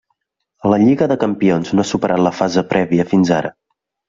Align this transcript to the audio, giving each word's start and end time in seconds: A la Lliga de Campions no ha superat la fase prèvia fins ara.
A 0.61 0.71
la 0.73 0.79
Lliga 0.83 1.07
de 1.11 1.17
Campions 1.23 1.75
no 1.75 1.83
ha 1.85 1.89
superat 1.91 2.25
la 2.29 2.33
fase 2.39 2.65
prèvia 2.73 3.07
fins 3.15 3.33
ara. 3.39 3.55